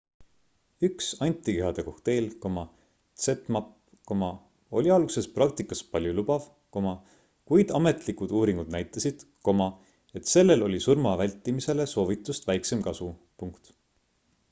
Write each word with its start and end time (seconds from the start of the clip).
üks 0.85 1.07
antikehade 1.23 1.83
kokteil 1.87 2.29
zmapp 3.25 4.23
oli 4.79 4.93
alguses 4.95 5.27
praktikas 5.35 5.83
paljulubav 5.91 6.47
kuid 7.51 7.73
ametlikud 7.81 8.33
uuringud 8.39 8.71
näitasid 8.77 9.27
et 10.21 10.33
sellel 10.33 10.65
oli 10.69 10.79
surma 10.87 11.13
vältimisele 11.23 11.87
soovitust 11.93 12.49
väiksem 12.53 12.83
kasu 12.89 13.11